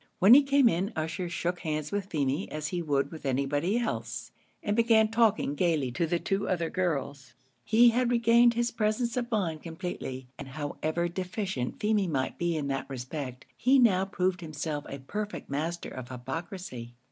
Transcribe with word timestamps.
When 0.17 0.33
he 0.33 0.41
came 0.41 0.67
in, 0.67 0.91
Ussher 0.95 1.29
shook 1.29 1.59
hands 1.59 1.91
with 1.91 2.07
Feemy 2.07 2.49
as 2.51 2.69
he 2.69 2.81
would 2.81 3.11
with 3.11 3.23
anybody 3.23 3.77
else, 3.77 4.31
and 4.63 4.75
began 4.75 5.09
talking 5.09 5.53
gaily 5.53 5.91
to 5.91 6.07
the 6.07 6.17
two 6.17 6.47
other 6.49 6.71
girls. 6.71 7.35
He 7.63 7.89
had 7.89 8.09
regained 8.09 8.55
his 8.55 8.71
presence 8.71 9.15
of 9.15 9.29
mind 9.29 9.61
completely, 9.61 10.27
and 10.39 10.47
however 10.47 11.07
deficient 11.07 11.79
Feemy 11.79 12.07
might 12.07 12.39
be 12.39 12.57
in 12.57 12.65
that 12.69 12.89
respect, 12.89 13.45
he 13.55 13.77
now 13.77 14.05
proved 14.05 14.41
himself 14.41 14.85
a 14.89 14.97
perfect 14.97 15.51
master 15.51 15.89
of 15.89 16.09
hypocrisy. 16.09 16.95